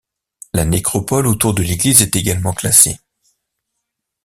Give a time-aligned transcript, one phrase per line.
[0.53, 2.97] La nécropole autour de l'église est également classée.